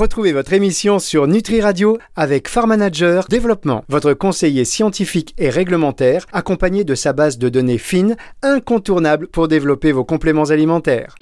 [0.00, 6.24] Retrouvez votre émission sur Nutri Radio avec Farm Manager Développement, votre conseiller scientifique et réglementaire,
[6.32, 11.16] accompagné de sa base de données fines, incontournable pour développer vos compléments alimentaires.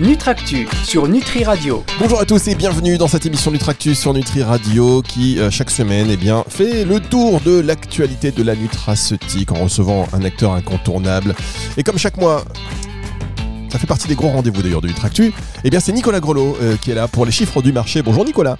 [0.00, 1.84] Nutractu sur Nutri Radio.
[1.98, 5.70] Bonjour à tous et bienvenue dans cette émission Nutractus sur Nutri Radio qui euh, chaque
[5.70, 10.54] semaine eh bien, fait le tour de l'actualité de la nutraceutique en recevant un acteur
[10.54, 11.34] incontournable.
[11.76, 12.42] Et comme chaque mois,
[13.70, 15.32] ça fait partie des gros rendez-vous d'ailleurs de Nutractu,
[15.64, 18.02] eh bien c'est Nicolas Grelot euh, qui est là pour les chiffres du marché.
[18.02, 18.58] Bonjour Nicolas.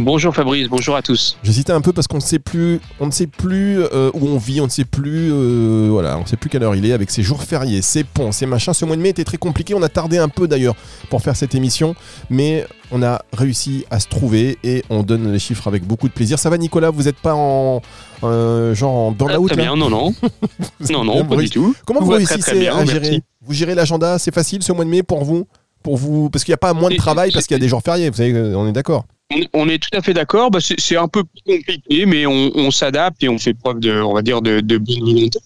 [0.00, 1.36] Bonjour Fabrice, bonjour à tous.
[1.42, 4.38] J'hésitais un peu parce qu'on ne sait plus, on ne sait plus euh, où on
[4.38, 6.92] vit, on ne sait plus, euh, voilà, on ne sait plus quelle heure il est
[6.92, 8.72] avec ses jours fériés, ses ponts, ses machins.
[8.72, 9.74] Ce mois de mai était très compliqué.
[9.74, 10.76] On a tardé un peu d'ailleurs
[11.10, 11.96] pour faire cette émission,
[12.30, 16.12] mais on a réussi à se trouver et on donne les chiffres avec beaucoup de
[16.12, 16.38] plaisir.
[16.38, 17.82] Ça va Nicolas Vous n'êtes pas en
[18.22, 20.14] euh, genre en burn-out Très bien, non, non,
[20.90, 21.74] non, non, pas du tout.
[21.84, 23.22] Comment vous réussissez à gérer.
[23.42, 25.46] Vous gérez l'agenda C'est facile ce mois de mai pour vous
[25.80, 27.68] pour vous, parce qu'il n'y a pas moins de travail parce qu'il y a des
[27.68, 29.04] jours fériés, vous savez, on est d'accord.
[29.52, 30.50] On- est tout à fait d'accord.
[30.50, 34.14] Bah, c'est un peu plus compliqué, mais on, s'adapte et on fait preuve de, on
[34.14, 35.38] va dire, de, bonne volonté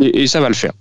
[0.00, 0.72] et, ça va le faire.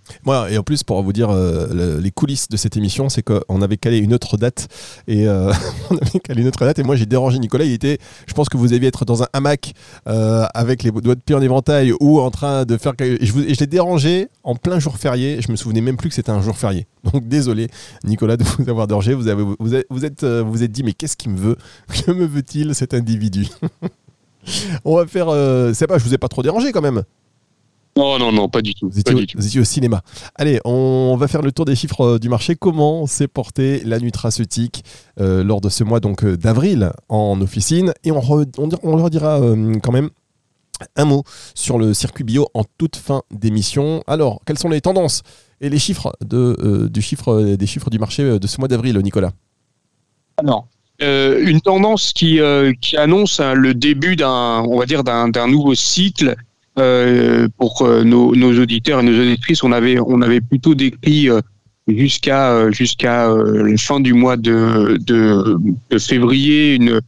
[0.49, 3.61] Et en plus, pour vous dire euh, le- les coulisses de cette émission, c'est qu'on
[3.61, 4.69] avait calé une autre date
[5.09, 5.51] et euh,
[5.89, 7.65] on avait calé une autre date et moi j'ai dérangé Nicolas.
[7.65, 7.97] Il était,
[8.27, 9.73] je pense que vous aviez être dans un hamac
[10.07, 12.93] euh, avec les doigts de pied en éventail ou en train de faire.
[12.99, 15.41] Et je, l'ai dérangé en plein jour férié.
[15.45, 16.87] Je me souvenais même plus que c'était un jour férié.
[17.11, 17.67] Donc désolé,
[18.05, 19.13] Nicolas, de vous avoir dérangé.
[19.13, 21.57] Vous avez, vous êtes, vous êtes, vous êtes dit, mais qu'est-ce qu'il me veut?
[22.21, 23.47] me veut-il cet individu
[24.85, 25.29] On va faire.
[25.29, 27.03] Euh, c'est pas, je vous ai pas trop dérangé quand même.
[27.97, 28.87] Non, non, non, pas du tout.
[28.89, 29.37] Vous Pas étiez, au, du tout.
[29.37, 30.01] vous étiez au cinéma.
[30.35, 32.55] Allez, on va faire le tour des chiffres euh, du marché.
[32.55, 34.83] Comment s'est portée la nutraceutique
[35.19, 37.93] euh, lors de ce mois donc euh, d'avril en officine?
[38.05, 40.09] Et on, re- on, dir- on leur dira euh, quand même
[40.95, 44.01] un mot sur le circuit bio en toute fin d'émission.
[44.07, 45.21] Alors, quelles sont les tendances
[45.59, 48.97] et les chiffres de, euh, du chiffre, des chiffres du marché de ce mois d'avril,
[49.03, 49.33] Nicolas?
[50.37, 50.67] Alors,
[51.01, 55.73] euh, une tendance qui, euh, annonce hein, le début d'un, on va dire, d'un nouveau
[55.73, 56.35] cycle
[56.77, 59.63] euh, pour nos, auditeurs et nos auditrices.
[59.63, 61.29] On avait, on avait plutôt décrit
[61.87, 64.99] jusqu'à jusqu'à la fin du mois de,
[65.97, 67.01] février une,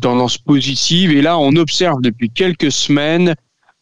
[0.00, 1.10] tendance positive.
[1.10, 3.34] Et là, on observe depuis quelques semaines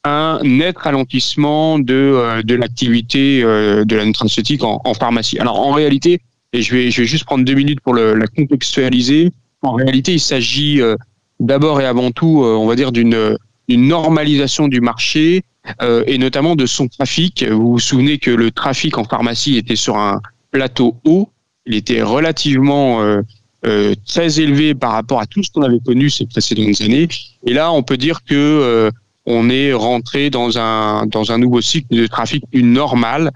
[0.05, 5.39] un net ralentissement de, de l'activité de la nutraceutique en, en pharmacie.
[5.39, 6.23] Alors, en réalité,
[6.55, 9.31] et je vais, je vais juste prendre deux minutes pour la contextualiser.
[9.63, 10.97] En réalité, il s'agit euh,
[11.41, 13.37] d'abord et avant tout, euh, on va dire, d'une
[13.69, 15.43] d'une normalisation du marché
[15.83, 17.45] euh, et notamment de son trafic.
[17.45, 20.21] Vous vous souvenez que le trafic en pharmacie était sur un
[20.51, 21.29] plateau haut.
[21.67, 23.21] Il était relativement euh,
[23.67, 27.09] euh, très élevé par rapport à tout ce qu'on avait connu ces précédentes années.
[27.47, 28.91] Et là, on peut dire que euh,
[29.27, 33.31] on est rentré dans un dans un nouveau cycle de trafic plus normal.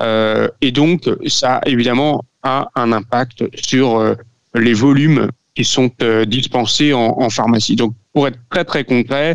[0.00, 4.14] Euh, et donc, ça évidemment a un impact sur euh,
[4.54, 5.28] les volumes
[5.58, 7.74] qui sont euh, dispensés en, pharmacie.
[7.74, 9.34] Donc, pour être très très concret,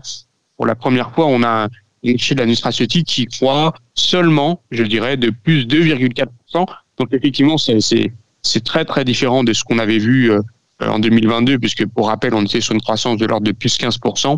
[0.55, 1.69] pour la première fois, on a un
[2.01, 6.65] marché de la nutraceutique qui croît seulement, je dirais, de plus 2,4%.
[6.97, 10.41] Donc, effectivement, c'est très très différent de ce qu'on avait vu euh,
[10.79, 14.37] en 2022, puisque pour rappel, on était sur une croissance de l'ordre de plus 15%.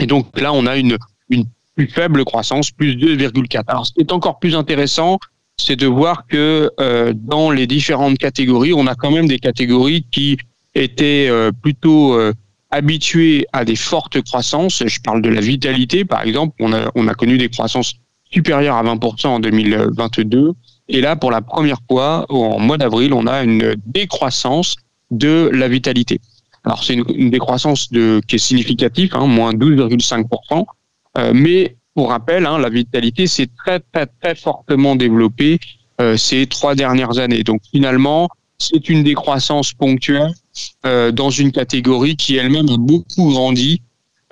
[0.00, 0.98] Et donc là, on a une
[1.30, 1.44] une
[1.76, 3.62] plus faible croissance, plus 2,4.
[3.68, 5.20] Alors, ce qui est encore plus intéressant,
[5.56, 10.04] c'est de voir que euh, dans les différentes catégories, on a quand même des catégories
[10.10, 10.36] qui
[10.82, 12.32] étaient euh, plutôt euh,
[12.70, 14.82] habituées à des fortes croissances.
[14.86, 16.54] Je parle de la vitalité, par exemple.
[16.60, 17.94] On a, on a connu des croissances
[18.30, 20.52] supérieures à 20% en 2022.
[20.88, 24.76] Et là, pour la première fois, en mois d'avril, on a une décroissance
[25.10, 26.20] de la vitalité.
[26.64, 30.64] Alors, c'est une, une décroissance de, qui est significative, hein, moins 12,5%.
[31.18, 35.58] Euh, mais pour rappel, hein, la vitalité s'est très, très, très fortement développée
[36.00, 37.42] euh, ces trois dernières années.
[37.42, 40.32] Donc finalement, c'est une décroissance ponctuelle
[40.84, 43.82] euh, dans une catégorie qui elle-même a beaucoup grandi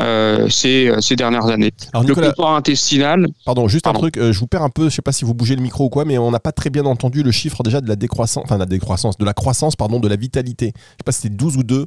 [0.01, 1.73] euh, ces, ces dernières années.
[1.93, 4.01] Alors Le confort intestinal, pardon, juste Pardon.
[4.01, 5.63] un truc, euh, je vous perds un peu, je sais pas si vous bougez le
[5.63, 7.95] micro ou quoi, mais on n'a pas très bien entendu le chiffre déjà de la
[7.95, 10.73] décroissance, enfin la décroissance, de la croissance, pardon, de la vitalité.
[10.75, 11.87] Je sais pas si c'était 12 ou 2.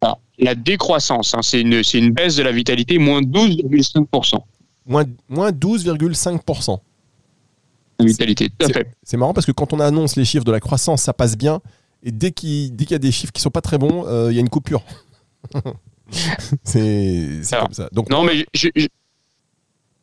[0.00, 4.38] alors, la décroissance, hein, c'est une, une baisse de la vitalité, moins 12,5%.
[4.86, 6.78] Moins, moins 12,5%.
[7.98, 8.92] La vitalité, tout à fait.
[9.02, 11.60] C'est marrant parce que quand on annonce les chiffres de la croissance, ça passe bien.
[12.06, 14.38] Et dès qu'il y a des chiffres qui sont pas très bons, euh, il y
[14.38, 14.82] a une coupure.
[16.62, 17.88] c'est comme ça.
[17.92, 18.86] Donc, Non, mais je- je-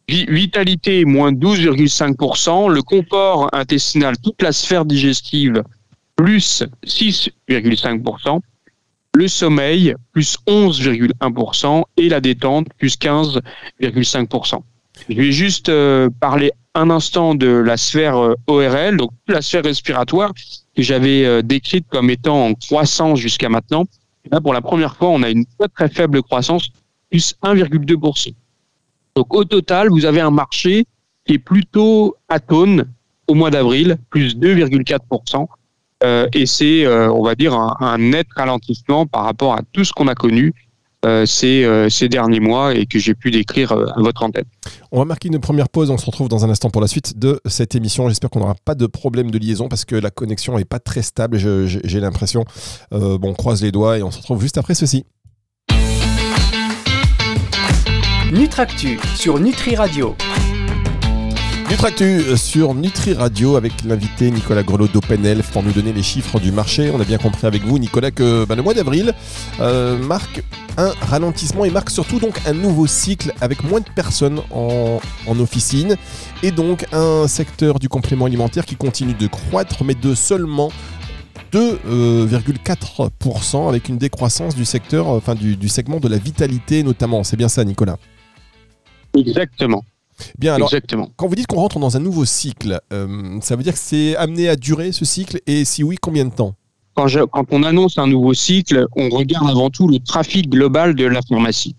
[0.09, 5.63] vi- vitalité moins 12,5%, le confort intestinal, toute la sphère digestive
[6.17, 8.41] plus 6,5%,
[9.15, 14.61] le sommeil plus 11,1% et la détente plus 15,5%.
[15.09, 19.63] Je vais juste euh, parler un instant de la sphère euh, ORL, donc la sphère
[19.63, 20.33] respiratoire.
[20.75, 23.85] Que j'avais décrites comme étant en croissance jusqu'à maintenant,
[24.31, 26.69] là, pour la première fois, on a une très, très faible croissance,
[27.09, 28.33] plus 1,2%.
[29.15, 30.85] Donc au total, vous avez un marché
[31.25, 32.85] qui est plutôt atone
[33.27, 35.47] au mois d'avril, plus 2,4%.
[36.03, 39.93] Euh, et c'est, euh, on va dire, un, net ralentissement par rapport à tout ce
[39.93, 40.53] qu'on a connu euh,
[41.25, 44.45] ces, ces, derniers mois et que j'ai pu décrire à votre antenne.
[44.91, 47.17] On va marquer une première pause, on se retrouve dans un instant pour la suite
[47.17, 48.07] de cette émission.
[48.07, 51.01] J'espère qu'on n'aura pas de problème de liaison parce que la connexion n'est pas très
[51.01, 52.45] stable, j'ai l'impression.
[52.91, 55.05] bon, on croise les doigts et on se retrouve juste après ceci.
[58.33, 60.15] Nutractu sur Nutri Radio.
[61.73, 66.39] Nutractu euh, sur Nutri Radio avec l'invité Nicolas Grelot d'OpenElf pour nous donner les chiffres
[66.39, 66.91] du marché.
[66.93, 69.11] On a bien compris avec vous, Nicolas, que ben, le mois d'avril
[69.59, 70.43] euh, marque
[70.77, 74.99] un ralentissement et marque surtout donc un nouveau cycle avec moins de personnes en,
[75.39, 75.95] officine
[76.43, 80.71] et donc un secteur du complément alimentaire qui continue de croître, mais de seulement
[81.53, 87.23] 2,4% avec une décroissance du secteur, enfin du, du segment de la vitalité notamment.
[87.23, 87.97] C'est bien ça, Nicolas?
[89.15, 89.83] Exactement.
[90.37, 91.09] Bien, alors, Exactement.
[91.15, 94.15] quand vous dites qu'on rentre dans un nouveau cycle, euh, ça veut dire que c'est
[94.15, 95.39] amené à durer ce cycle?
[95.47, 96.55] Et si oui, combien de temps?
[96.95, 101.05] Quand, quand, on annonce un nouveau cycle, on regarde avant tout le trafic global de
[101.05, 101.75] la pharmacie.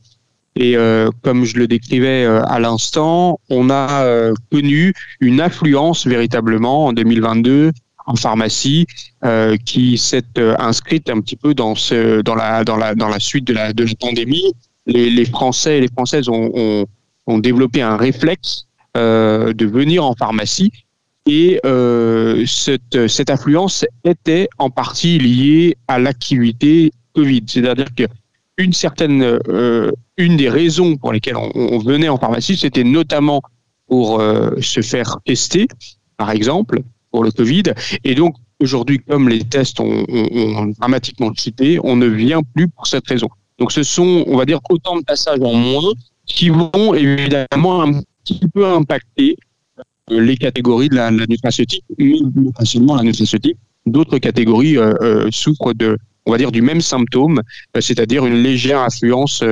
[0.56, 6.87] Et euh, comme je le décrivais euh, à l'instant, on a connu une affluence véritablement
[6.87, 7.73] en 2022
[8.06, 8.87] en pharmacie
[9.64, 10.23] qui s'est
[10.58, 13.73] inscrite un petit peu dans, ce, dans, la, dans, la, dans la suite de la,
[13.73, 14.52] de la pandémie.
[14.87, 16.87] Les, les Français et les Françaises ont, ont
[17.26, 18.66] ont développé un réflexe
[18.96, 20.72] euh, de venir en pharmacie
[21.26, 27.44] et euh, cette, cette affluence était en partie liée à l'activité Covid.
[27.46, 28.04] C'est-à-dire que
[28.58, 33.42] une certaine, euh, une des raisons pour lesquelles on, venait en pharmacie, c'était notamment
[33.88, 35.66] pour euh, se faire tester,
[36.16, 37.64] par exemple, pour le Covid.
[38.04, 42.86] Et donc aujourd'hui, comme les tests ont, ont, dramatiquement chuté, on ne vient plus pour
[42.86, 43.28] cette raison.
[43.58, 45.92] Donc ce sont, on va dire, autant de passages en moins
[46.26, 49.36] qui vont évidemment un petit peu impacter
[50.10, 52.14] euh, les catégories de la, nutraceutique, mais
[52.56, 53.56] pas seulement la nutraceutique.
[53.86, 57.40] D'autres catégories euh, euh, souffrent de, on va dire, du même symptôme,
[57.78, 59.42] c'est-à-dire une légère affluence,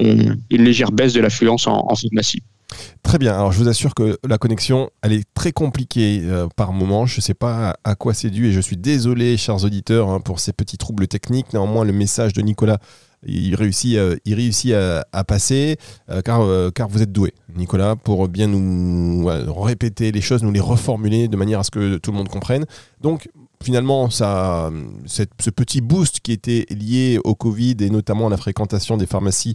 [0.00, 2.42] une légère baisse de l'affluence en, en pharmacie.
[3.02, 3.34] Très bien.
[3.34, 6.22] Alors, je vous assure que la connexion, elle est très compliquée
[6.56, 7.06] par moment.
[7.06, 10.20] Je ne sais pas à quoi c'est dû et je suis désolé, chers auditeurs, hein,
[10.20, 11.52] pour ces petits troubles techniques.
[11.52, 12.78] Néanmoins, le message de Nicolas
[13.26, 15.76] il réussit, euh, il réussit à, passer,
[16.10, 19.26] euh, car, euh, car vous êtes doué, Nicolas, pour bien nous
[19.62, 22.64] répéter les choses, nous les reformuler de manière à ce que tout le monde comprenne.
[23.00, 23.28] Donc,
[23.62, 24.70] finalement, ça,
[25.06, 29.54] ce petit boost qui était lié au Covid et notamment à la fréquentation des pharmacies,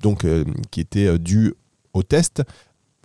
[0.00, 0.26] donc,
[0.70, 1.54] qui était dû
[1.92, 2.42] au test,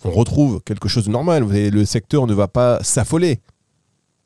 [0.03, 1.45] on retrouve quelque chose de normal.
[1.49, 3.39] le secteur ne va pas s'affoler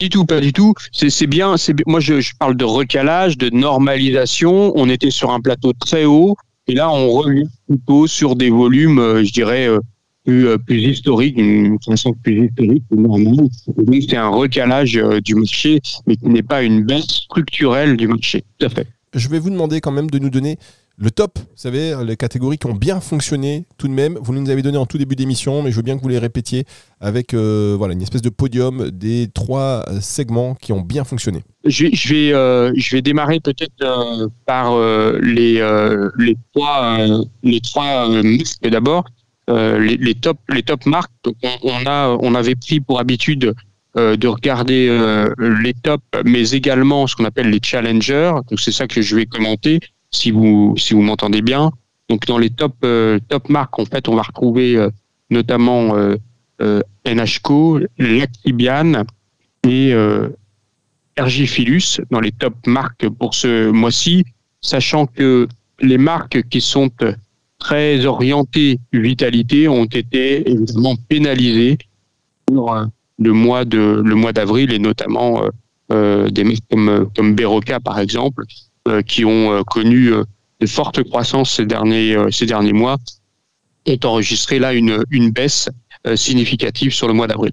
[0.04, 0.74] du tout, pas du tout.
[0.92, 1.56] C'est bien.
[1.88, 4.74] Moi, je, parle de recalage, de normalisation.
[4.76, 6.36] On était sur un plateau très haut,
[6.68, 9.80] et là, on revient plutôt sur des volumes, euh, je dirais, euh,
[10.26, 13.48] plus, euh, plus historiques, une façon plus historique, normale.
[14.10, 18.44] C'est un recalage du marché, mais qui n'est pas une baisse structurelle du marché.
[18.60, 18.88] Tout à fait.
[19.14, 20.58] Je vais vous demander quand même de nous donner
[21.04, 24.18] le top, vous savez, les catégories qui ont bien fonctionné tout de même.
[24.22, 26.18] Vous nous avez donné en tout début d'émission, mais je veux bien que vous les
[26.18, 26.64] répétiez
[27.02, 31.44] avec euh, voilà, une espèce de podium des trois segments qui ont bien fonctionné.
[31.66, 34.80] Je, vais, euh, je vais démarrer peut-être euh, par
[35.22, 35.56] les,
[36.18, 36.98] les trois,
[37.44, 38.08] les trois
[38.62, 39.04] d'abord.
[39.50, 41.12] Les, les, top, les top marques,
[41.64, 43.54] on, a, on avait pris pour habitude
[43.96, 44.88] de regarder
[45.38, 48.32] les tops, mais également ce qu'on appelle les challengers.
[48.50, 49.82] Donc c'est ça que je vais commenter
[50.14, 51.72] si vous si vous m'entendez bien.
[52.10, 54.90] Donc dans les top euh, top marques, en fait, on va retrouver euh,
[55.30, 59.04] notamment euh, NHCO, Lactibian
[59.68, 59.94] et
[61.18, 64.24] Ergifilus dans les top marques pour ce mois-ci,
[64.62, 65.48] sachant que
[65.82, 66.90] les marques qui sont
[67.60, 71.78] très orientées vitalité ont été évidemment pénalisées
[72.46, 72.78] pour
[73.20, 75.42] le mois de le mois d'avril et notamment
[75.90, 78.44] des marques comme comme Beroca par exemple
[79.06, 80.24] qui ont euh, connu euh,
[80.60, 82.98] de fortes croissances ces derniers, ces derniers mois
[83.88, 85.70] ont enregistré là une, une baisse
[86.16, 87.52] significative sur le mois d'avril.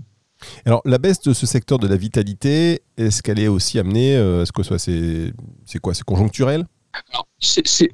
[0.64, 4.52] Alors la baisse de ce secteur de la vitalité, est-ce qu'elle est aussi amenée Est-ce
[4.52, 5.32] que c'est
[5.64, 6.66] c'est quoi C'est conjoncturel?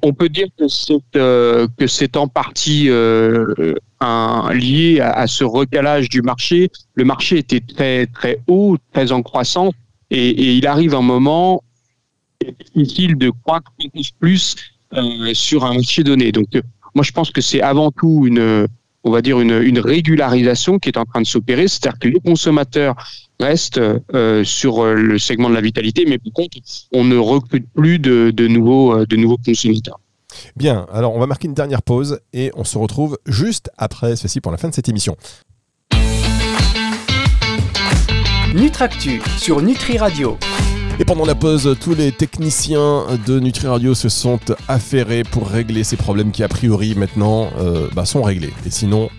[0.03, 6.09] On peut dire que c'est que c'est en partie un, lié à, à, ce recalage
[6.09, 6.69] du marché.
[6.93, 9.73] Le marché était très très haut, très en croissance,
[10.11, 11.63] et, et il arrive un moment
[12.45, 13.71] difficile de croître
[14.19, 14.55] plus
[14.93, 16.31] euh, sur un marché donné.
[16.31, 16.61] Donc, euh,
[16.95, 18.67] moi, je pense que c'est avant tout une,
[19.03, 22.19] on va dire, une, une régularisation qui est en train de s'opérer, c'est-à-dire que les
[22.19, 22.95] consommateurs
[23.39, 23.79] restent
[24.13, 26.57] euh, sur le segment de la vitalité, mais par contre,
[26.91, 29.99] on ne recrute plus de, de nouveaux, de nouveaux consommateurs.
[30.55, 34.41] Bien, alors on va marquer une dernière pause et on se retrouve juste après ceci
[34.41, 35.15] pour la fin de cette émission.
[38.53, 40.37] Nutractu sur Nutri Radio.
[40.99, 45.83] Et pendant la pause, tous les techniciens de Nutri Radio se sont affairés pour régler
[45.83, 48.53] ces problèmes qui, a priori, maintenant, euh, bah, sont réglés.
[48.65, 49.09] Et sinon,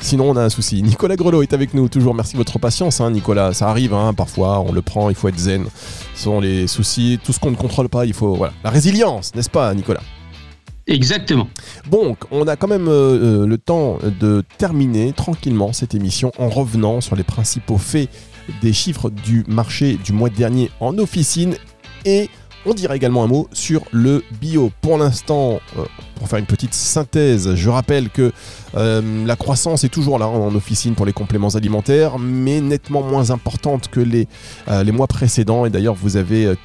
[0.00, 0.82] Sinon, on a un souci.
[0.82, 2.14] Nicolas Grelot est avec nous, toujours.
[2.14, 3.54] Merci de votre patience, hein, Nicolas.
[3.54, 5.64] Ça arrive, hein, parfois, on le prend, il faut être zen.
[6.14, 8.34] Ce sont les soucis, tout ce qu'on ne contrôle pas, il faut.
[8.34, 8.52] Voilà.
[8.62, 10.02] La résilience, n'est-ce pas, Nicolas?
[10.86, 11.48] Exactement.
[11.88, 16.48] Bon, on a quand même euh, euh, le temps de terminer tranquillement cette émission en
[16.48, 18.08] revenant sur les principaux faits
[18.62, 21.56] des chiffres du marché du mois dernier en officine
[22.04, 22.28] et
[22.64, 24.72] on dira également un mot sur le bio.
[24.80, 25.84] Pour l'instant, euh,
[26.16, 28.32] pour faire une petite synthèse, je rappelle que
[28.74, 33.88] la croissance est toujours là en officine pour les compléments alimentaires, mais nettement moins importante
[33.88, 34.26] que les,
[34.84, 35.64] les mois précédents.
[35.64, 36.56] Et d'ailleurs, vous avez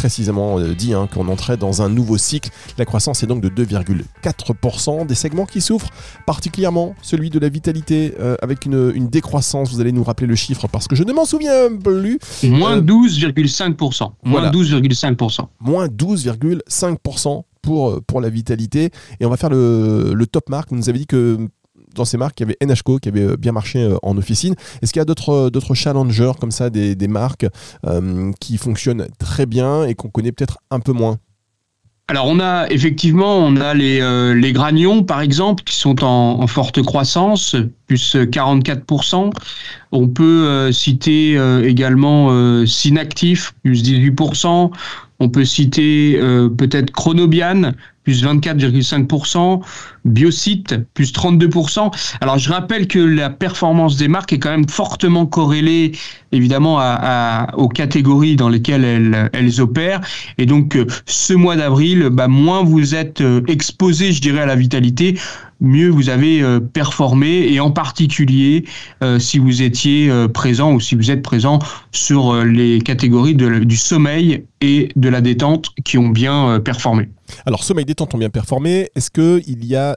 [0.00, 2.48] précisément euh, dit hein, qu'on entrait dans un nouveau cycle.
[2.78, 5.06] La croissance est donc de 2,4%.
[5.06, 5.90] Des segments qui souffrent,
[6.24, 9.70] particulièrement celui de la vitalité, euh, avec une, décroissance.
[9.70, 12.18] Vous allez nous rappeler le chiffre parce que je ne m'en souviens plus.
[12.44, 14.04] Moins 12,5%.
[14.04, 15.40] Euh, moins 12,5%.
[15.60, 18.90] Moins 12,5% pour, pour la vitalité.
[19.20, 20.70] Et on va faire le, le top marque.
[20.70, 21.46] Vous nous avez dit que
[21.94, 24.54] dans ces marques, il y avait NHCO qui avait euh, bien marché euh, en officine.
[24.82, 27.46] Est-ce qu'il y a d'autres, euh, challengers comme ça, des, marques
[28.38, 31.18] qui fonctionnent très bien et qu'on connaît peut-être un peu moins?
[32.08, 34.00] Alors on a effectivement on a les,
[34.34, 37.56] les granions par exemple qui sont en, forte croissance
[37.86, 39.32] plus 44%.
[39.92, 44.70] On peut citer également Synactif plus 18%.
[45.18, 46.18] On peut citer
[46.56, 47.72] peut-être Chronobian
[48.04, 49.60] plus 24,5%,
[50.04, 51.90] Biocite, plus 32%.
[52.20, 55.92] Alors je rappelle que la performance des marques est quand même fortement corrélée
[56.32, 60.00] évidemment à, aux catégories dans lesquelles elles, elles opèrent.
[60.38, 64.46] Et donc euh, ce mois d'avril, bah, moins vous êtes euh, exposé, je dirais, à
[64.46, 65.18] la vitalité,
[65.60, 68.64] mieux vous avez euh, performé et en particulier
[69.18, 71.58] si vous étiez présent ou si vous êtes présent
[71.92, 77.08] sur les catégories du sommeil et de la détente qui ont bien performé.
[77.46, 78.88] Alors, sommeil détente ont bien performé.
[78.94, 79.96] Est-ce qu'il y a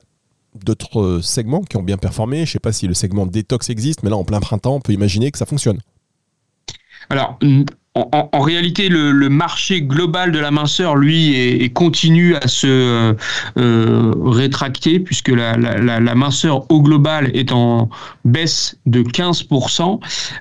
[0.64, 2.38] d'autres segments qui ont bien performé?
[2.38, 4.82] Je ne sais pas si le segment détox existe, mais là, en plein printemps, on
[4.82, 5.80] peut imaginer que ça fonctionne.
[7.10, 7.38] Alors,
[7.96, 13.14] en, réalité, le, marché global de la minceur, lui, est, continue à se euh,
[13.58, 17.92] euh, rétracter puisque la, minceur au global est en
[18.26, 20.00] baisse de 15%.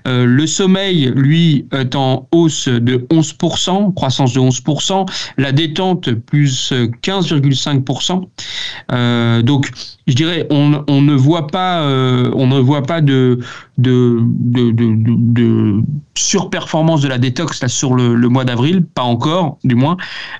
[0.08, 5.06] Euh, le sommeil, lui, est en hausse de 11%, croissance de 11%.
[5.36, 9.42] La détente, plus 15,5%.
[9.42, 9.70] donc,
[10.06, 13.40] je dirais, on, ne voit pas, on ne voit pas de,
[13.82, 15.82] de, de
[16.14, 19.96] surperformance de la détente sur le, mois d'avril, pas encore, du moins.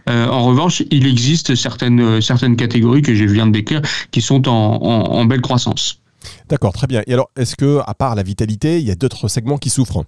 [0.08, 4.49] Euh, en revanche, il existe certaines, certaines catégories que je viens de décrire qui sont
[4.49, 6.00] en, belle croissance.
[6.49, 7.02] D'accord, très bien.
[7.06, 10.04] Et alors, est-ce que, à part la vitalité, il y a d'autres segments qui souffrent?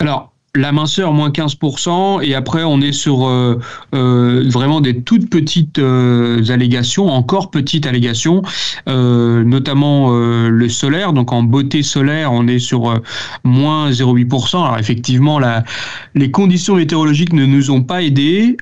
[0.00, 3.60] Alors, la minceur moins 15% et après on est sur euh,
[3.94, 8.42] euh, vraiment des toutes petites euh, allégations, encore petites allégations,
[8.86, 11.12] notamment le solaire.
[11.12, 13.00] Donc en beauté solaire on est sur
[13.44, 14.64] moins 0,8%.
[14.64, 15.64] Alors effectivement la,
[16.14, 18.56] les conditions météorologiques ne nous ont pas aidés.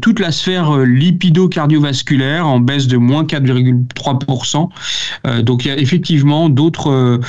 [0.00, 4.68] toute la sphère lipido-cardiovasculaire en baisse de moins 4,3%.
[5.42, 7.20] donc il y a effectivement d'autres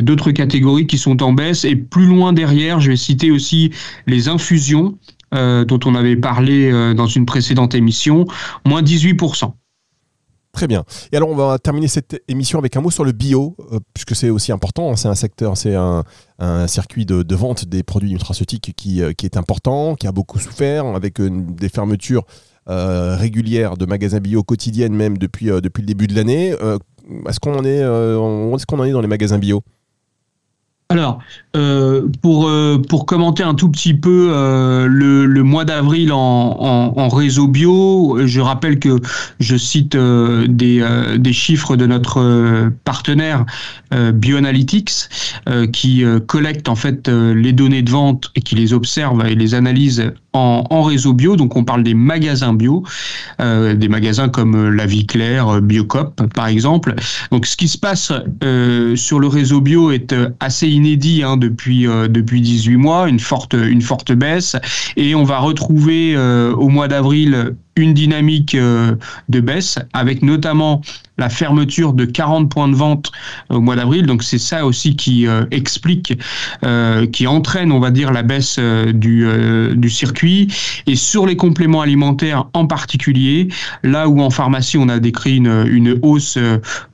[0.00, 3.70] d'autres catégories qui sont en baisse et plus loin derrière je vais citer aussi
[4.06, 4.98] les infusions
[5.34, 8.24] euh, dont on avait parlé euh, dans une précédente émission,
[8.64, 9.52] moins 18%.
[10.52, 10.84] Très bien.
[11.10, 14.14] Et alors, on va terminer cette émission avec un mot sur le bio, euh, puisque
[14.14, 14.92] c'est aussi important.
[14.92, 16.04] Hein, c'est un secteur, c'est un,
[16.68, 21.20] circuit de, vente des produits nutraceutiques qui, qui, est important, qui a beaucoup souffert, avec
[21.20, 22.24] des fermetures
[22.66, 26.54] régulières de magasins bio quotidiennes, même depuis, depuis le début de l'année.
[27.28, 29.62] est-ce qu'on en est, est-ce qu'on en est dans les magasins bio?
[30.90, 31.20] Alors,
[31.56, 36.18] euh, pour, euh, pour commenter un tout petit peu euh, le, le, mois d'avril en,
[36.18, 39.00] en, en, réseau bio, je rappelle que
[39.40, 43.46] je cite des, des chiffres de notre partenaire
[43.90, 45.08] Bioanalytics
[45.72, 50.12] qui collecte en fait les données de vente et qui les observe et les analyse
[50.34, 51.36] en, réseau bio.
[51.36, 52.82] Donc, on parle des magasins bio,
[53.38, 56.94] des magasins comme La Vie Claire, Biocop par exemple.
[57.30, 58.12] Donc, ce qui se passe
[58.96, 63.54] sur le réseau bio est assez inédit hein, depuis euh, depuis 18 mois, une forte
[63.54, 64.56] une forte baisse,
[64.96, 68.94] et on va retrouver euh, au mois d'avril une dynamique euh,
[69.28, 70.80] de baisse, avec notamment
[71.18, 73.12] la fermeture de 40 points de vente
[73.48, 74.06] au mois d'avril.
[74.06, 76.18] Donc c'est ça aussi qui euh, explique,
[76.64, 79.26] euh, qui entraîne, on va dire, la baisse du,
[79.74, 80.52] du circuit.
[80.86, 83.48] Et sur les compléments alimentaires en particulier,
[83.82, 86.38] là où en pharmacie on a décrit une, une hausse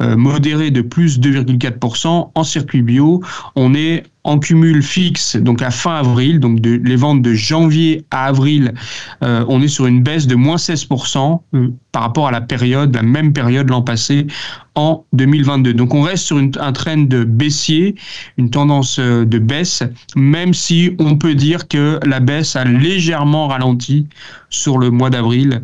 [0.00, 3.22] modérée de plus 2,4%, en circuit bio,
[3.56, 8.04] on est en cumul fixe, donc à fin avril, donc de, les ventes de janvier
[8.10, 8.74] à avril,
[9.22, 12.94] euh, on est sur une baisse de moins 16% euh, par rapport à la période,
[12.94, 14.26] la même période l'an passé,
[14.74, 15.74] en 2022.
[15.74, 17.94] Donc on reste sur une, un train de baissier,
[18.36, 19.82] une tendance euh, de baisse,
[20.16, 24.06] même si on peut dire que la baisse a légèrement ralenti
[24.50, 25.62] sur le mois d'avril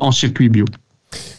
[0.00, 0.64] en circuit bio.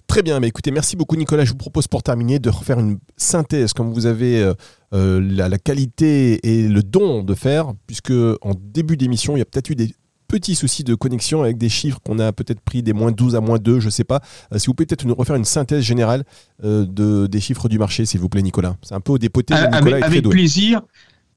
[0.07, 1.45] Très bien, mais écoutez, merci beaucoup Nicolas.
[1.45, 4.53] Je vous propose pour terminer de refaire une synthèse comme vous avez euh,
[4.93, 9.45] euh, la, qualité et le don de faire, puisque en début d'émission, il y a
[9.45, 9.93] peut-être eu des
[10.27, 13.41] petits soucis de connexion avec des chiffres qu'on a peut-être pris des moins 12 à
[13.41, 14.21] moins 2, je ne sais pas.
[14.53, 16.23] Euh, si vous pouvez peut-être nous refaire une synthèse générale
[16.63, 18.75] de, des chiffres du marché, s'il vous plaît Nicolas.
[18.81, 19.53] C'est un peu au dépoté.
[19.53, 20.81] Nicolas avec, avec plaisir.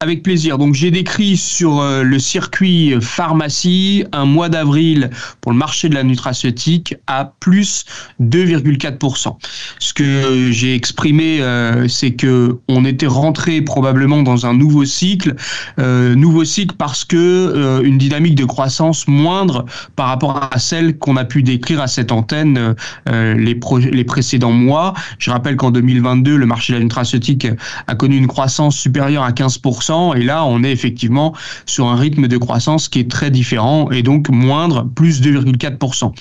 [0.02, 0.58] Avec plaisir.
[0.58, 5.94] Donc j'ai décrit sur euh, le circuit pharmacie un mois d'avril pour le marché de
[5.94, 7.84] la nutraceutique à plus
[8.20, 9.36] 2,4%.
[9.78, 15.36] Ce que j'ai exprimé, euh, c'est que on était rentré probablement dans un nouveau cycle,
[15.78, 21.16] euh, nouveau cycle parce que une dynamique de croissance moindre par rapport à celle qu'on
[21.16, 22.74] a pu décrire à cette antenne
[23.06, 23.60] les,
[23.92, 24.94] les précédents mois.
[25.18, 27.46] Je rappelle qu'en 2022, le marché de la nutraceutique
[27.86, 29.91] a connu une croissance supérieure à 15%.
[30.14, 31.34] Et là, on est effectivement
[31.66, 36.12] sur un rythme de croissance qui est très différent et donc moindre, plus 2,4%.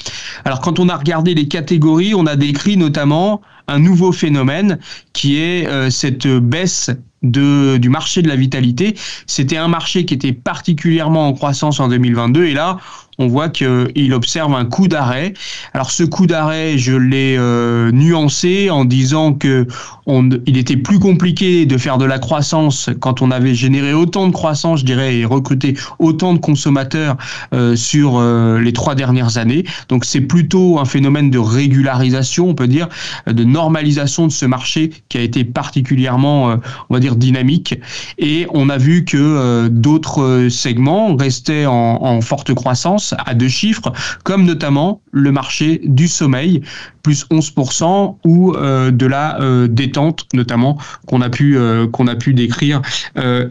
[0.45, 4.79] Alors quand on a regardé les catégories, on a décrit notamment un nouveau phénomène
[5.13, 6.91] qui est euh, cette baisse
[7.23, 8.95] de, du marché de la vitalité.
[9.27, 12.77] C'était un marché qui était particulièrement en croissance en 2022 et là,
[13.21, 15.33] on voit qu'il observe un coup d'arrêt.
[15.73, 19.67] Alors ce coup d'arrêt, je l'ai euh, nuancé en disant que
[20.47, 24.33] il était plus compliqué de faire de la croissance quand on avait généré autant de
[24.33, 27.15] croissance, je dirais, et recruté autant de consommateurs
[27.53, 29.63] euh, sur euh, les trois dernières années.
[29.87, 32.89] Donc c'est plutôt un phénomène de régularisation, on peut dire,
[33.27, 36.57] de normalisation de ce marché qui a été particulièrement,
[36.89, 37.75] on va dire, dynamique.
[38.17, 43.91] Et on a vu que d'autres segments restaient en, en forte croissance à deux chiffres,
[44.23, 46.61] comme notamment le marché du sommeil,
[47.03, 52.15] plus 11%, ou euh, de la euh, détente, notamment, qu'on a pu, euh, qu'on a
[52.15, 52.81] pu décrire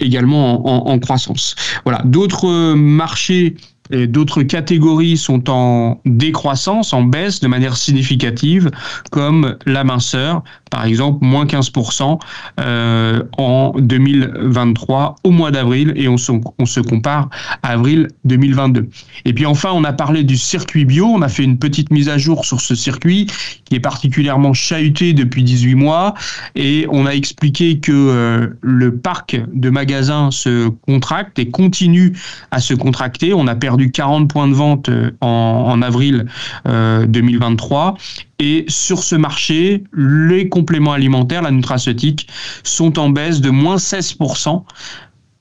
[0.01, 1.55] également en, en, croissance.
[1.85, 3.57] Voilà, d'autres marchés
[3.90, 8.70] D'autres catégories sont en décroissance, en baisse de manière significative,
[9.11, 12.18] comme la minceur, par exemple, moins 15%
[12.61, 17.29] euh, en 2023 au mois d'avril, et on se, on se compare
[17.62, 18.88] à avril 2022.
[19.24, 22.09] Et puis enfin, on a parlé du circuit bio, on a fait une petite mise
[22.09, 23.26] à jour sur ce circuit
[23.64, 26.14] qui est particulièrement chahuté depuis 18 mois,
[26.55, 32.16] et on a expliqué que euh, le parc de magasins se contracte et continue
[32.50, 33.35] à se contracter.
[33.35, 36.26] On a perdu 40 points de vente euh, en, avril
[36.66, 37.94] 2023.
[37.96, 38.00] Euh,
[38.38, 42.28] Et sur ce marché, les compléments alimentaires, la nutraceutique,
[42.62, 44.62] sont en baisse de moins 16%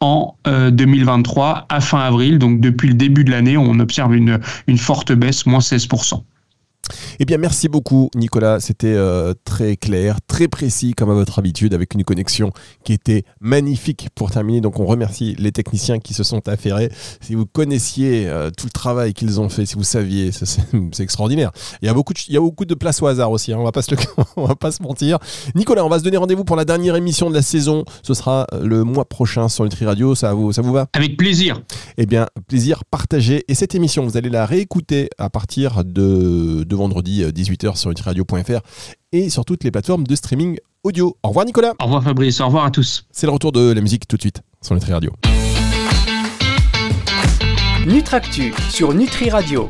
[0.02, 2.40] en 2023 euh, à fin avril.
[2.40, 6.24] Donc depuis le début de l'année, on observe une, une forte baisse, moins 16%.
[7.22, 8.62] Eh bien, merci beaucoup, Nicolas.
[8.62, 12.54] C'était euh, très clair, très précis, comme à votre habitude, avec une connexion
[12.86, 14.62] qui était magnifique pour terminer.
[14.62, 16.90] Donc, on remercie les techniciens qui se sont affairés.
[17.20, 21.52] Si vous connaissiez euh, tout le travail qu'ils ont fait, si vous saviez, c'est extraordinaire.
[21.82, 23.58] Il y, a beaucoup de, il y a beaucoup de place au hasard aussi, hein.
[23.60, 23.94] on va pas se
[24.38, 25.20] on va pas se mentir.
[25.56, 27.84] Nicolas, on va se donner rendez-vous pour la dernière émission de la saison.
[28.02, 30.16] Ce sera euh, le mois prochain sur Nutri Radio.
[30.16, 30.88] Ça vous, ça vous va?
[30.94, 31.62] Avec plaisir.
[31.98, 33.44] Eh bien, plaisir partagé.
[33.50, 37.90] Et cette émission, vous allez la réécouter à partir de, de vendredi 18h euh, sur
[37.90, 38.62] nutriradio.fr
[39.12, 41.18] et sur toutes les plateformes de streaming audio.
[41.24, 41.74] Au revoir Nicolas.
[41.80, 43.06] Au revoir Fabrice, au revoir à tous.
[43.12, 45.12] C'est le retour de la musique tout de suite sur Nutri Radio.
[47.86, 49.68] Nutractu sur Nutri Radio.